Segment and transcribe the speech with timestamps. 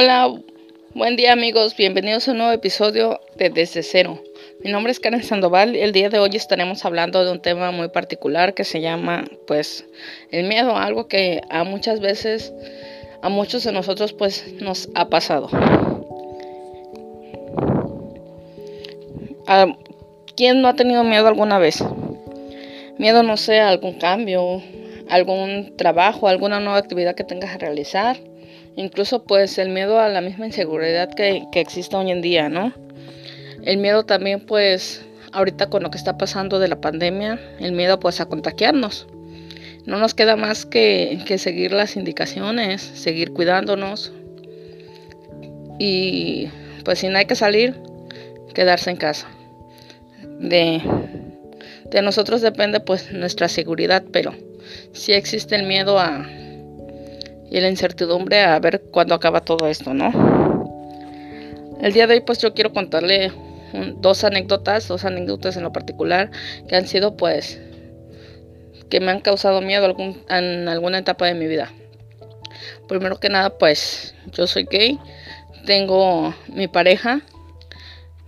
[0.00, 0.32] Hola,
[0.94, 4.22] buen día amigos, bienvenidos a un nuevo episodio de Desde Cero.
[4.62, 7.72] Mi nombre es Karen Sandoval y el día de hoy estaremos hablando de un tema
[7.72, 9.88] muy particular que se llama pues
[10.30, 12.52] el miedo, algo que a muchas veces,
[13.22, 15.48] a muchos de nosotros pues nos ha pasado.
[19.48, 19.66] ¿A
[20.36, 21.82] ¿Quién no ha tenido miedo alguna vez?
[22.98, 24.62] Miedo, no sé, a algún cambio,
[25.10, 28.27] algún trabajo, alguna nueva actividad que tengas que realizar
[28.78, 32.72] Incluso pues el miedo a la misma inseguridad que, que existe hoy en día, ¿no?
[33.64, 37.98] El miedo también pues ahorita con lo que está pasando de la pandemia, el miedo
[37.98, 39.08] pues a contagiarnos.
[39.84, 44.12] No nos queda más que, que seguir las indicaciones, seguir cuidándonos
[45.80, 46.48] y
[46.84, 47.74] pues si no hay que salir,
[48.54, 49.26] quedarse en casa.
[50.38, 50.80] De,
[51.90, 54.34] de nosotros depende pues nuestra seguridad, pero
[54.92, 56.28] si existe el miedo a,
[57.50, 60.10] y la incertidumbre a ver cuándo acaba todo esto, ¿no?
[61.80, 63.32] El día de hoy pues yo quiero contarle
[63.96, 66.30] dos anécdotas, dos anécdotas en lo particular
[66.68, 67.60] que han sido pues
[68.90, 69.94] que me han causado miedo
[70.30, 71.70] en alguna etapa de mi vida.
[72.88, 74.98] Primero que nada pues yo soy gay,
[75.66, 77.20] tengo mi pareja,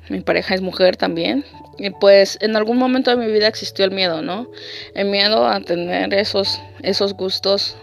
[0.08, 1.44] mi pareja es mujer también.
[1.78, 4.50] Y pues en algún momento de mi vida existió el miedo, ¿no?
[4.94, 7.74] El miedo a tener esos, esos gustos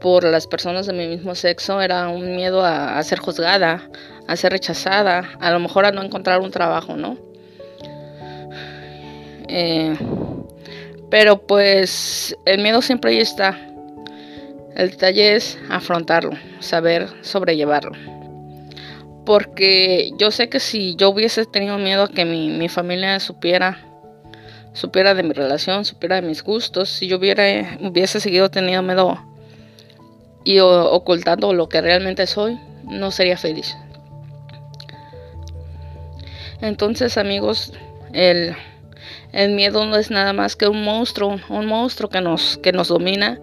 [0.00, 3.88] por las personas de mi mismo sexo era un miedo a, ser juzgada,
[4.26, 7.16] a ser rechazada, a lo mejor a no encontrar un trabajo, ¿no?
[9.48, 9.96] Eh,
[11.10, 13.58] pero pues el miedo siempre ahí está.
[14.76, 17.92] El detalle es afrontarlo, saber sobrellevarlo.
[19.24, 23.78] Porque yo sé que si yo hubiese tenido miedo a que mi, mi familia supiera,
[24.72, 27.42] supiera de mi relación, supiera de mis gustos, si yo hubiera,
[27.80, 29.27] hubiese seguido teniendo miedo
[30.48, 33.76] y ocultando lo que realmente soy, no sería feliz.
[36.62, 37.74] Entonces, amigos,
[38.14, 38.56] el,
[39.50, 43.38] miedo no es nada más que un monstruo, un monstruo que nos, que nos domina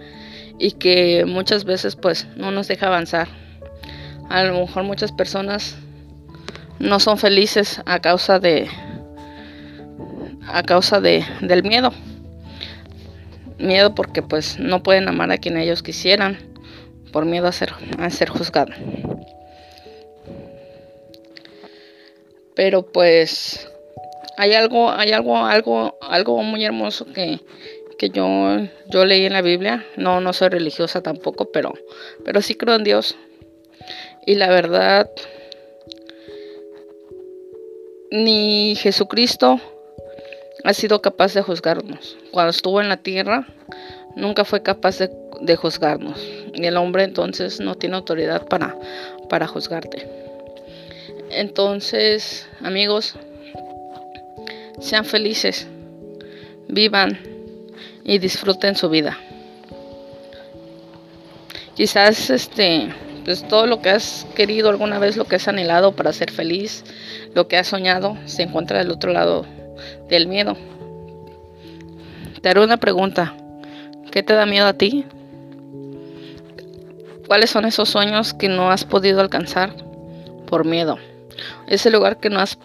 [0.58, 3.28] y que muchas veces pues no nos deja avanzar.
[4.28, 5.78] A lo mejor muchas personas
[6.80, 8.68] no son felices a causa de
[10.48, 11.94] a causa de, del miedo.
[13.60, 16.55] Miedo porque pues no pueden amar a quien ellos quisieran
[17.16, 18.74] por miedo a ser, a ser juzgado.
[22.56, 23.70] Pero pues
[24.36, 27.40] hay algo, hay algo, algo, algo muy hermoso que,
[27.98, 28.58] que yo,
[28.90, 29.86] yo leí en la Biblia.
[29.96, 31.74] No, no soy religiosa tampoco, pero,
[32.26, 33.16] pero sí creo en Dios.
[34.26, 35.10] Y la verdad,
[38.12, 39.62] ni Jesucristo
[40.66, 42.18] ha sido capaz de juzgarnos.
[42.32, 43.48] Cuando estuvo en la tierra,
[44.18, 45.10] nunca fue capaz de
[45.42, 46.20] de juzgarnos.
[46.56, 48.76] Y el hombre entonces no tiene autoridad para,
[49.30, 50.08] para juzgarte.
[51.30, 53.16] Entonces, amigos,
[54.80, 55.68] sean felices,
[56.68, 57.20] vivan
[58.04, 59.18] y disfruten su vida.
[61.76, 62.90] Quizás este
[63.26, 66.84] pues todo lo que has querido alguna vez, lo que has anhelado para ser feliz,
[67.34, 69.46] lo que has soñado, se encuentra del otro lado
[70.08, 70.56] del miedo.
[72.42, 73.34] Te haré una pregunta.
[74.12, 75.06] ¿Qué te da miedo a ti?
[77.28, 79.74] ¿Cuáles son esos sueños que no has podido alcanzar
[80.46, 80.98] por miedo?
[81.68, 82.58] Ese lugar que no has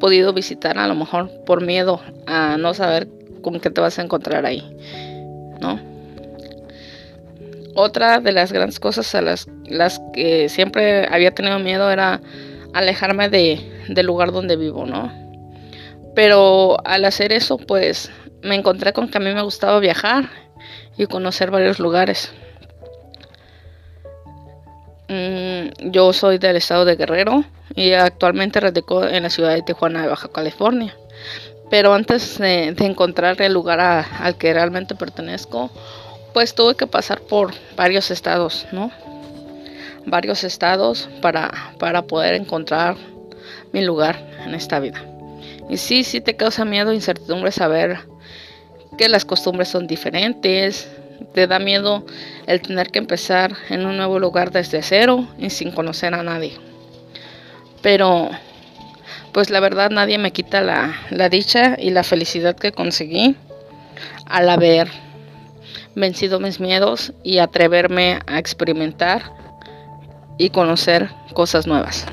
[0.00, 3.08] podido visitar a lo mejor por miedo a no saber
[3.40, 4.62] con qué te vas a encontrar ahí,
[5.60, 5.80] ¿no?
[7.74, 12.20] Otra de las grandes cosas a las, las que siempre había tenido miedo era
[12.74, 15.10] alejarme de, del lugar donde vivo, ¿no?
[16.14, 18.10] Pero al hacer eso, pues
[18.42, 20.28] me encontré con que a mí me gustaba viajar
[20.98, 22.32] y conocer varios lugares.
[25.12, 30.00] Mm, yo soy del estado de Guerrero y actualmente radico en la ciudad de Tijuana,
[30.00, 30.96] de Baja California.
[31.68, 35.70] Pero antes de, encontrar el lugar al que realmente pertenezco,
[36.32, 38.90] pues tuve que pasar por varios estados, ¿no?
[40.06, 42.96] Varios estados para, para poder encontrar
[43.72, 45.04] mi lugar en esta vida.
[45.68, 47.98] Y sí, sí te causa miedo, e incertidumbre saber
[48.96, 50.88] que las costumbres son diferentes,
[51.24, 52.04] te da miedo
[52.46, 56.52] el tener que empezar en un nuevo lugar desde cero y sin conocer a nadie.
[57.82, 58.30] Pero,
[59.32, 63.36] pues la verdad nadie me quita la, la dicha y la felicidad que conseguí
[64.26, 64.88] al haber
[65.94, 69.22] vencido mis miedos y atreverme a experimentar
[70.38, 72.06] y conocer cosas nuevas.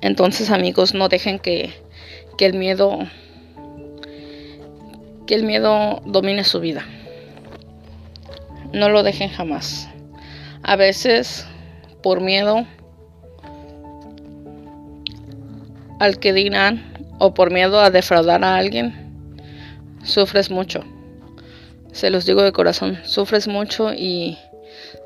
[0.00, 1.72] Entonces amigos, no dejen que,
[2.36, 2.98] que el miedo
[5.28, 6.86] que el miedo domine su vida.
[8.72, 9.88] No lo dejen jamás.
[10.62, 11.46] A veces
[12.02, 12.66] por miedo
[16.00, 19.42] al que dirán o por miedo a defraudar a alguien,
[20.02, 20.82] sufres mucho.
[21.92, 24.38] Se los digo de corazón, sufres mucho y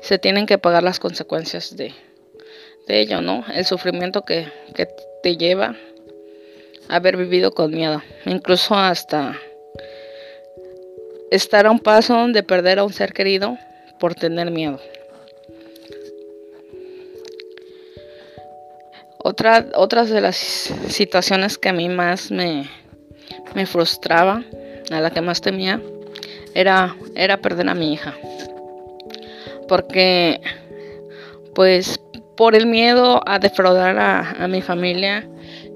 [0.01, 1.93] se tienen que pagar las consecuencias de,
[2.87, 3.43] ello, ¿no?
[3.53, 4.87] El sufrimiento que, que
[5.21, 5.75] te lleva
[6.87, 9.37] a haber vivido con miedo, incluso hasta
[11.35, 13.57] estar a un paso de perder a un ser querido
[13.99, 14.79] por tener miedo.
[19.17, 22.69] Otra, otras de las situaciones que a mí más me,
[23.55, 24.43] me frustraba,
[24.91, 25.81] a la que más temía,
[26.53, 28.13] era, era perder a mi hija.
[29.67, 30.39] Porque,
[31.55, 31.99] pues,
[32.37, 35.27] por el miedo a defraudar a, a mi familia,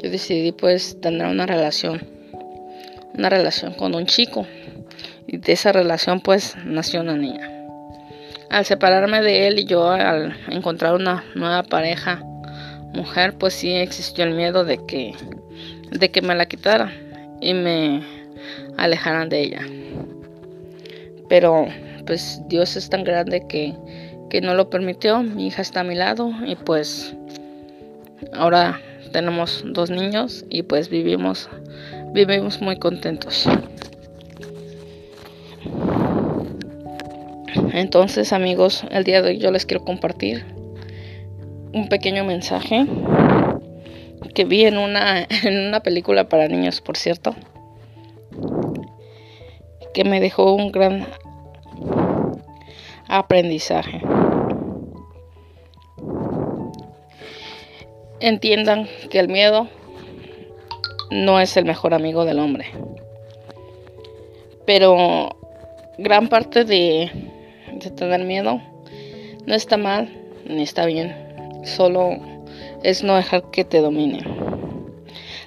[0.04, 2.06] yo decidí pues tener una relación,
[3.18, 4.46] una relación con un chico.
[5.28, 7.52] Y de esa relación pues nació una niña.
[8.50, 12.24] Al separarme de él y yo al encontrar una nueva pareja,
[12.94, 15.14] mujer, pues sí existió el miedo de que,
[15.92, 16.92] de que me la quitara
[17.42, 18.04] y me
[18.78, 19.62] alejaran de ella.
[21.30, 21.68] Pero
[22.06, 23.76] pues Dios es tan grande que,
[24.30, 25.22] que no lo permitió.
[25.24, 27.14] Mi hija está a mi lado y pues
[28.34, 28.80] ahora
[29.12, 31.50] tenemos dos niños y pues vivimos
[32.14, 33.48] vivimos muy contentos.
[37.78, 40.44] Entonces amigos, el día de hoy yo les quiero compartir
[41.74, 42.88] un pequeño mensaje
[44.34, 47.36] que vi en una, en una película para niños, por cierto,
[49.94, 51.06] que me dejó un gran
[53.08, 54.02] aprendizaje.
[58.20, 59.68] Entiendan que el miedo
[61.12, 62.72] no es el mejor amigo del hombre.
[64.66, 65.30] Pero
[66.00, 67.12] gran parte de,
[67.80, 68.62] de tener miedo
[69.46, 70.10] no está mal
[70.48, 71.28] ni está bien
[71.64, 72.18] solo
[72.84, 74.22] es no dejar que te domine.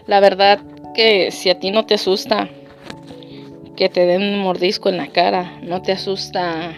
[0.06, 0.60] La verdad
[0.94, 2.48] que si a ti no te asusta
[3.76, 6.74] que te den un mordisco en la cara, no te asusta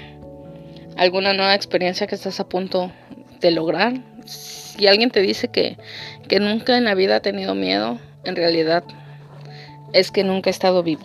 [0.97, 2.93] alguna nueva experiencia que estás a punto
[3.41, 3.95] de lograr,
[4.25, 5.77] si alguien te dice que,
[6.29, 8.85] que nunca en la vida ha tenido miedo, en realidad
[9.93, 11.03] es que nunca ha estado vivo.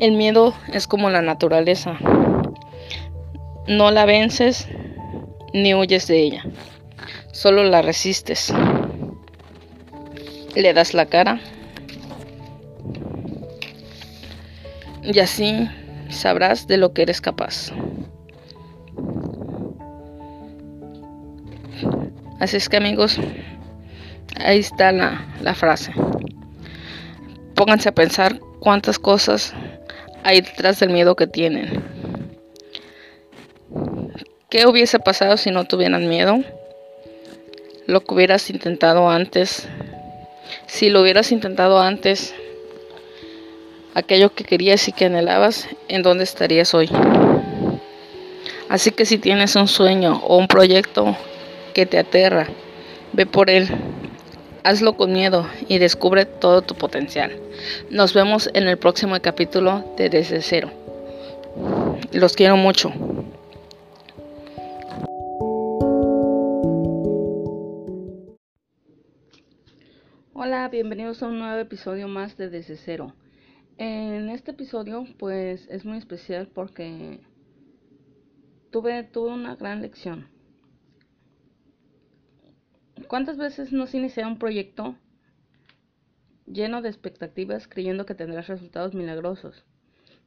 [0.00, 1.98] El miedo es como la naturaleza.
[3.68, 4.66] No la vences,
[5.52, 6.42] ni huyes de ella,
[7.32, 8.50] solo la resistes.
[10.56, 11.38] Le das la cara
[15.02, 15.68] y así
[16.08, 17.70] sabrás de lo que eres capaz.
[22.38, 23.20] Así es que amigos,
[24.42, 25.92] ahí está la, la frase.
[27.54, 29.54] Pónganse a pensar cuántas cosas
[30.24, 31.82] hay detrás del miedo que tienen.
[34.48, 36.38] ¿Qué hubiese pasado si no tuvieran miedo?
[37.86, 39.68] Lo que hubieras intentado antes.
[40.66, 42.34] Si lo hubieras intentado antes,
[43.94, 46.90] aquello que querías y que anhelabas, ¿en dónde estarías hoy?
[48.68, 51.16] Así que si tienes un sueño o un proyecto
[51.74, 52.48] que te aterra,
[53.12, 53.68] ve por él.
[54.62, 57.32] Hazlo con miedo y descubre todo tu potencial.
[57.90, 60.70] Nos vemos en el próximo capítulo de Desde Cero.
[62.12, 62.92] Los quiero mucho.
[70.34, 73.14] Hola, bienvenidos a un nuevo episodio más de Desde Cero.
[73.78, 77.20] En este episodio pues es muy especial porque
[78.70, 80.28] tuve, tuve una gran lección.
[83.08, 84.96] ¿Cuántas veces nos inicia un proyecto
[86.46, 89.64] lleno de expectativas creyendo que tendrás resultados milagrosos?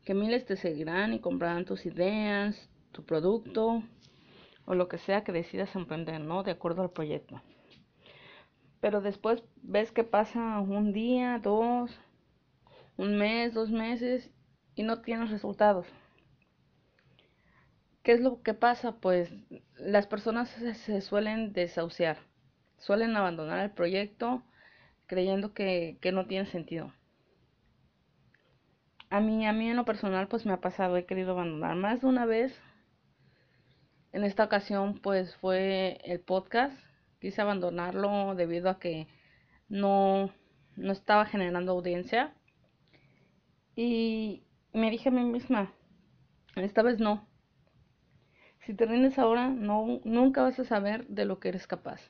[0.05, 3.83] Que miles te seguirán y comprarán tus ideas, tu producto
[4.65, 6.43] o lo que sea que decidas emprender, ¿no?
[6.43, 7.41] De acuerdo al proyecto
[8.83, 11.89] pero después ves que pasa un día, dos,
[12.97, 14.29] un mes, dos meses
[14.75, 15.87] y no tienes resultados.
[18.03, 18.97] ¿Qué es lo que pasa?
[18.99, 19.31] Pues
[19.77, 22.17] las personas se, suelen desahuciar,
[22.85, 24.43] suelen abandonar el proyecto
[25.07, 26.93] creyendo que, que, no tiene sentido.
[29.09, 32.01] A mí, a mí en lo personal pues me ha pasado, he querido abandonar más
[32.01, 32.57] de una vez.
[34.11, 36.77] En esta ocasión pues fue el podcast
[37.23, 39.07] quise abandonarlo debido a que
[39.69, 40.29] no,
[40.75, 42.33] no estaba generando audiencia.
[43.77, 45.71] Y me dije a mí misma,
[46.57, 47.25] esta vez no.
[48.65, 52.01] Si te rindes ahora, no, nunca vas a saber de lo que eres capaz.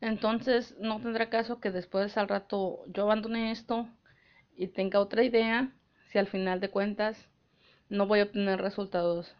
[0.00, 3.88] Entonces no tendrá caso que después al rato yo abandone esto
[4.56, 5.72] y tenga otra idea
[6.10, 7.28] si al final de cuentas
[7.90, 9.36] no voy a obtener resultados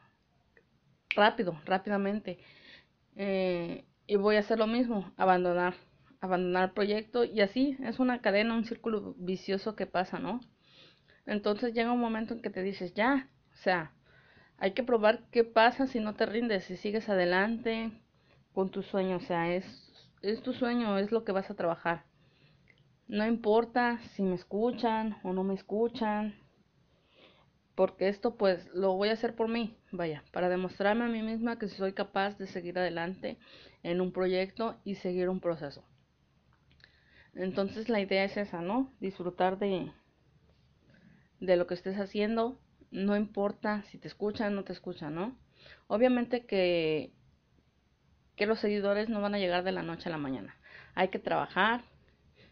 [1.14, 2.38] rápido, rápidamente
[3.16, 5.74] Eh, y voy a hacer lo mismo, abandonar,
[6.20, 10.40] abandonar el proyecto y así es una cadena, un círculo vicioso que pasa, ¿no?
[11.26, 13.92] Entonces llega un momento en que te dices, ya, o sea,
[14.58, 17.92] hay que probar qué pasa si no te rindes, si sigues adelante
[18.54, 19.85] con tu sueño, o sea, es,
[20.32, 22.04] es tu sueño, es lo que vas a trabajar.
[23.08, 26.34] No importa si me escuchan o no me escuchan,
[27.76, 31.58] porque esto pues lo voy a hacer por mí, vaya, para demostrarme a mí misma
[31.58, 33.38] que soy capaz de seguir adelante
[33.82, 35.84] en un proyecto y seguir un proceso.
[37.34, 38.90] Entonces la idea es esa, ¿no?
[38.98, 39.92] Disfrutar de,
[41.38, 42.58] de lo que estés haciendo,
[42.90, 45.36] no importa si te escuchan o no te escuchan, ¿no?
[45.86, 47.12] Obviamente que,
[48.36, 50.56] que los seguidores no van a llegar de la noche a la mañana.
[50.94, 51.82] Hay que trabajar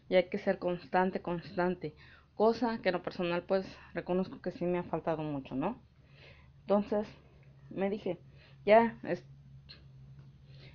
[0.09, 1.95] y hay que ser constante, constante
[2.35, 5.81] cosa que en lo personal pues reconozco que sí me ha faltado mucho, ¿no?
[6.61, 7.07] Entonces
[7.69, 8.19] me dije,
[8.65, 8.97] ya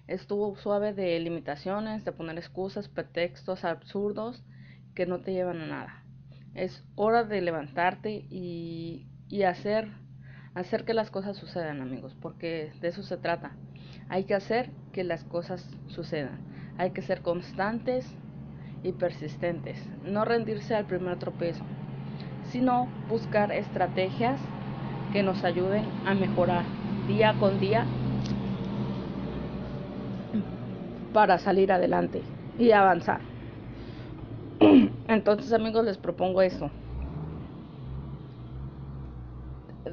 [0.07, 4.43] estuvo suave de limitaciones, de poner excusas, pretextos absurdos
[4.95, 6.05] que no te llevan a nada.
[6.55, 9.89] Es hora de levantarte y, y hacer,
[10.55, 13.57] hacer que las cosas sucedan, amigos, porque de eso se trata.
[14.11, 16.39] Hay que hacer que las cosas sucedan.
[16.79, 18.13] Hay que ser constantes
[18.83, 21.63] y persistentes, no rendirse al primer tropiezo,
[22.51, 24.41] sino buscar estrategias
[25.13, 26.65] que nos ayuden a mejorar
[27.07, 27.85] día con día
[31.13, 32.23] para salir adelante
[32.59, 33.21] y avanzar.
[35.09, 36.69] Entonces amigos les propongo eso.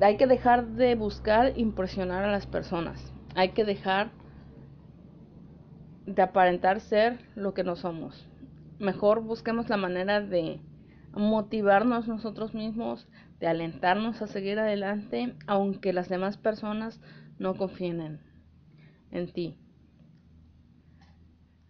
[0.02, 3.14] Hay que dejar de buscar impresionar a las personas.
[3.38, 4.12] Hay que dejar
[6.06, 8.28] de aparentar ser lo que no somos
[8.80, 10.60] mejor busquemos la manera de
[11.14, 13.08] motivarnos nosotros mismos,
[13.40, 17.02] de alentarnos a seguir adelante, aunque las demás personas
[17.40, 18.20] no confíen
[19.12, 19.58] en, ti.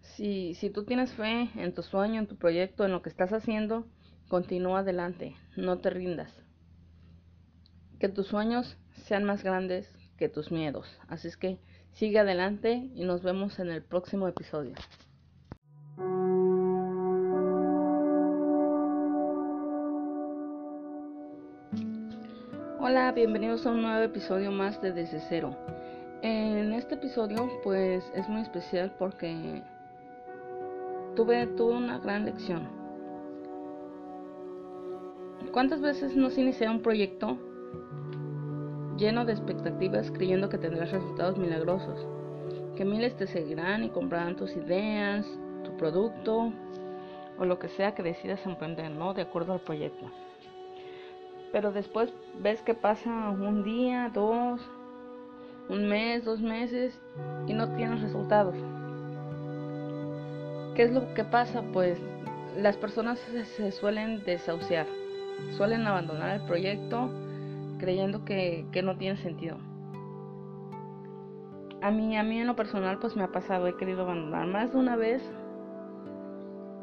[0.01, 3.31] Si, si tú tienes fe en tu sueño, en tu proyecto, en lo que estás
[3.31, 3.87] haciendo,
[4.27, 6.33] continúa adelante, no te rindas.
[7.99, 10.99] Que tus sueños sean más grandes que tus miedos.
[11.07, 11.59] Así es que
[11.93, 14.73] sigue adelante y nos vemos en el próximo episodio.
[22.79, 25.55] Hola, bienvenidos a un nuevo episodio más de Desde Cero.
[26.21, 29.61] En este episodio pues es muy especial porque
[31.15, 32.67] tuve, tuve una gran lección.
[35.51, 37.37] ¿Cuántas veces nos inicia un proyecto
[38.97, 42.05] lleno de expectativas creyendo que tendrás resultados milagrosos?
[42.75, 45.25] Que miles te seguirán y comprarán tus ideas,
[45.63, 46.51] tu producto
[47.37, 49.13] o lo que sea que decidas emprender, ¿no?
[49.13, 50.11] De acuerdo al proyecto
[51.51, 54.61] pero después ves que pasa un día, dos,
[55.69, 56.99] un mes, dos meses
[57.47, 58.55] y no tienes resultados.
[60.75, 61.63] ¿Qué es lo que pasa?
[61.73, 61.99] Pues
[62.57, 63.19] las personas
[63.55, 64.85] se, suelen desahuciar,
[65.55, 67.09] suelen abandonar el proyecto
[67.77, 69.57] creyendo que, que, no tiene sentido.
[71.81, 74.73] A mí, a mí en lo personal pues me ha pasado, he querido abandonar más
[74.73, 75.21] de una vez.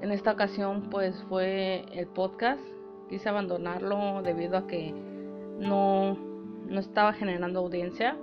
[0.01, 2.61] En esta ocasión pues fue el podcast
[3.09, 4.93] quise abandonarlo debido a que
[5.59, 6.17] no,
[6.67, 8.17] no estaba generando audiencia.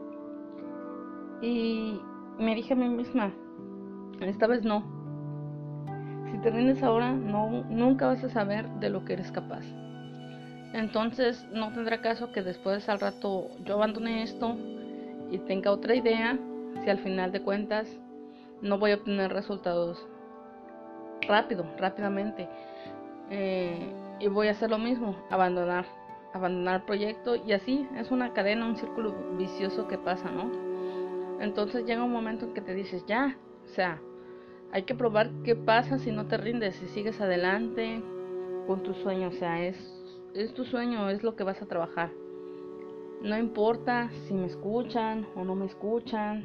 [1.42, 2.00] Y
[2.38, 3.32] me dije a mí misma,
[4.20, 4.84] esta vez no.
[6.32, 9.64] Si te ahora, no, nunca vas a saber de lo que eres capaz.
[10.74, 14.56] Entonces no tendrá caso que después al rato yo abandone esto
[15.30, 16.38] y tenga otra idea
[16.84, 17.88] si al final de cuentas
[18.62, 20.08] no voy a obtener resultados
[21.28, 22.48] rápido, rápidamente.
[23.30, 25.86] Eh, y voy a hacer lo mismo, abandonar,
[26.34, 30.52] abandonar el proyecto y así es una cadena, un círculo vicioso que pasa, ¿no?
[31.40, 33.36] Entonces llega un momento en que te dices, ya,
[33.66, 34.00] o sea,
[34.72, 38.02] hay que probar qué pasa si no te rindes, si sigues adelante
[38.68, 39.76] con tu sueño, o sea, es,
[40.34, 42.12] es tu sueño, es lo que vas a trabajar.
[43.22, 46.44] No importa si me escuchan o no me escuchan,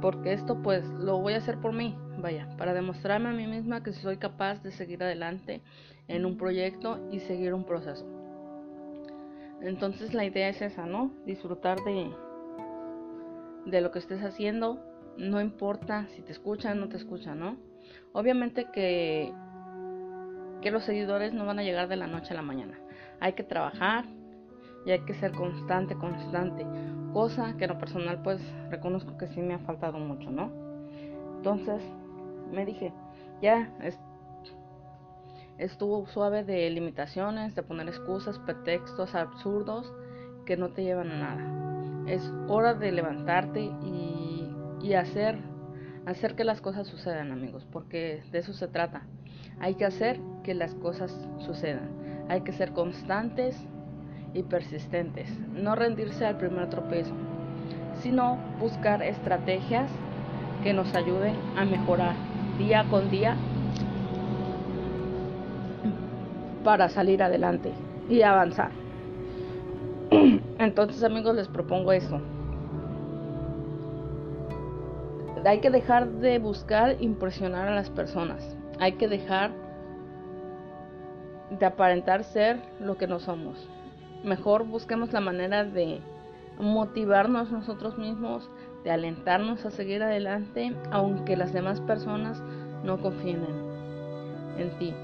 [0.00, 3.82] porque esto pues lo voy a hacer por mí, vaya, para demostrarme a mí misma
[3.82, 5.62] que soy capaz de seguir adelante
[6.08, 8.06] en un proyecto y seguir un proceso.
[9.60, 11.10] Entonces la idea es esa, ¿no?
[11.24, 12.10] Disfrutar de,
[13.66, 14.78] de lo que estés haciendo,
[15.16, 17.56] no importa si te escuchan o no te escuchan, ¿no?
[18.12, 19.32] Obviamente que,
[20.64, 22.78] que los seguidores no van a llegar de la noche a la mañana.
[23.20, 24.06] Hay que trabajar
[24.86, 26.66] y hay que ser constante, constante.
[27.12, 28.40] Cosa que en lo personal pues
[28.70, 30.50] reconozco que sí me ha faltado mucho, ¿no?
[31.36, 31.82] Entonces,
[32.50, 32.94] me dije,
[33.42, 33.70] ya
[35.58, 39.92] estuvo suave de limitaciones, de poner excusas, pretextos absurdos
[40.46, 42.10] que no te llevan a nada.
[42.10, 45.36] Es hora de levantarte y, y hacer,
[46.06, 49.02] hacer que las cosas sucedan, amigos, porque de eso se trata.
[49.60, 51.88] Hay que hacer que las cosas sucedan.
[52.28, 53.56] Hay que ser constantes
[54.32, 55.28] y persistentes.
[55.52, 57.14] No rendirse al primer tropiezo,
[58.02, 59.90] sino buscar estrategias
[60.62, 62.14] que nos ayuden a mejorar
[62.58, 63.36] día con día
[66.62, 67.72] para salir adelante
[68.08, 68.70] y avanzar.
[70.58, 72.20] Entonces amigos les propongo eso.
[75.44, 78.56] Hay que dejar de buscar impresionar a las personas.
[78.80, 79.50] Hay que dejar
[81.58, 83.68] de aparentar ser lo que no somos.
[84.22, 86.00] Mejor busquemos la manera de
[86.58, 88.48] motivarnos nosotros mismos,
[88.84, 92.42] de alentarnos a seguir adelante, aunque las demás personas
[92.84, 93.44] no confíen
[94.58, 94.94] en, ti.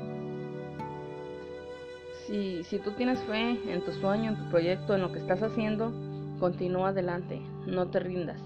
[2.26, 5.42] Si, si tú tienes fe en tu sueño, en tu proyecto, en lo que estás
[5.42, 5.92] haciendo,
[6.38, 8.40] continúa adelante, no te rindas.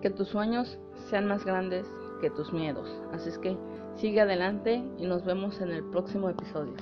[0.00, 0.78] Que tus sueños
[1.10, 1.86] sean más grandes
[2.20, 2.88] que tus miedos.
[3.12, 3.56] Así es que
[3.96, 6.74] sigue adelante y nos vemos en el próximo episodio.